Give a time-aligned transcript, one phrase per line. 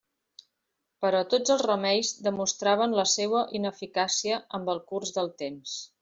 [1.05, 5.77] Però tots els remeis demostraven la seua ineficàcia amb el curs del temps.